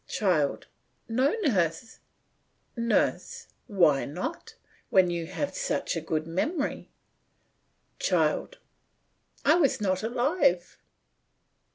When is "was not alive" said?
9.53-10.79